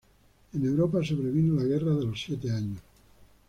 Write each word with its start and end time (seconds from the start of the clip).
En 0.53 0.65
Europa 0.65 1.03
sobrevino 1.03 1.53
la 1.57 1.63
Guerra 1.65 1.91
de 1.93 2.05
los 2.05 2.19
Siete 2.19 2.49
Años. 2.51 2.79